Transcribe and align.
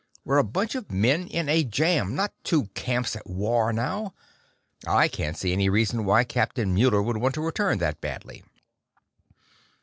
We're 0.25 0.39
a 0.39 0.43
bunch 0.43 0.73
of 0.73 0.91
men 0.91 1.27
in 1.27 1.47
a 1.47 1.63
jam, 1.63 2.15
not 2.15 2.33
two 2.43 2.69
camps 2.73 3.15
at 3.15 3.29
war 3.29 3.71
now. 3.71 4.15
I 4.87 5.07
can't 5.07 5.37
see 5.37 5.53
any 5.53 5.69
reason 5.69 6.05
why 6.05 6.23
Captain 6.23 6.73
Muller 6.73 7.03
would 7.03 7.17
want 7.17 7.35
to 7.35 7.41
return 7.45 7.77
that 7.77 8.01
badly." 8.01 8.43